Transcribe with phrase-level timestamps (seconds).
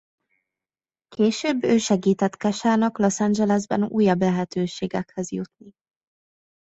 [1.07, 5.71] Később ő segített Keshának Los Angelesben újabb lehetőségekhez jutni.